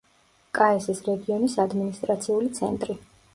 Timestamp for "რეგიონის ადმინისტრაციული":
1.09-2.51